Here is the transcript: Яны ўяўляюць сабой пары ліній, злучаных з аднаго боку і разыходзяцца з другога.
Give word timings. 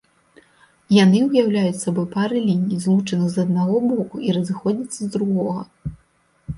Яны 1.03 1.19
ўяўляюць 1.25 1.83
сабой 1.83 2.07
пары 2.17 2.43
ліній, 2.47 2.81
злучаных 2.87 3.31
з 3.35 3.47
аднаго 3.47 3.75
боку 3.93 4.15
і 4.27 4.39
разыходзяцца 4.41 4.99
з 5.03 5.07
другога. 5.19 5.61